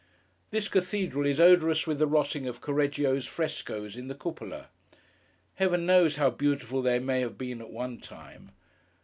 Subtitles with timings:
[0.49, 4.69] This cathedral is odorous with the rotting of Correggio's frescoes in the Cupola.
[5.57, 8.49] Heaven knows how beautiful they may have been at one time.